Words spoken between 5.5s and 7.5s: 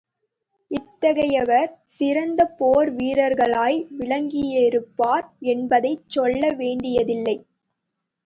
என்பதைச் சொல்ல வேண்டியதில்லை.